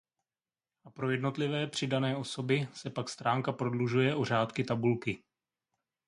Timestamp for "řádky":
4.25-4.63